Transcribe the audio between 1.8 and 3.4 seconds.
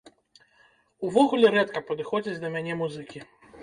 падыходзяць да мяне музыкі.